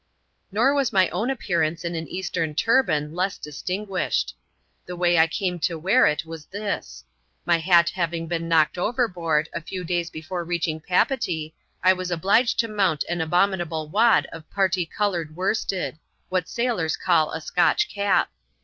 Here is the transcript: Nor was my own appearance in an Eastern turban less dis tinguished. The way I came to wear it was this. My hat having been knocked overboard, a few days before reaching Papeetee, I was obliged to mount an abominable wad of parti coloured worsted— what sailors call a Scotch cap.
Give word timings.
Nor 0.51 0.73
was 0.73 0.91
my 0.91 1.09
own 1.09 1.29
appearance 1.29 1.85
in 1.85 1.93
an 1.93 2.07
Eastern 2.07 2.55
turban 2.55 3.13
less 3.13 3.37
dis 3.37 3.61
tinguished. 3.61 4.33
The 4.87 4.95
way 4.95 5.19
I 5.19 5.27
came 5.27 5.59
to 5.59 5.77
wear 5.77 6.07
it 6.07 6.25
was 6.25 6.47
this. 6.47 7.03
My 7.45 7.59
hat 7.59 7.91
having 7.91 8.25
been 8.25 8.49
knocked 8.49 8.79
overboard, 8.79 9.47
a 9.53 9.61
few 9.61 9.83
days 9.83 10.09
before 10.09 10.43
reaching 10.43 10.81
Papeetee, 10.81 11.53
I 11.83 11.93
was 11.93 12.09
obliged 12.09 12.57
to 12.61 12.67
mount 12.67 13.03
an 13.09 13.21
abominable 13.21 13.87
wad 13.89 14.25
of 14.31 14.49
parti 14.49 14.87
coloured 14.87 15.35
worsted— 15.35 15.99
what 16.29 16.49
sailors 16.49 16.97
call 16.97 17.31
a 17.31 17.39
Scotch 17.39 17.87
cap. 17.87 18.31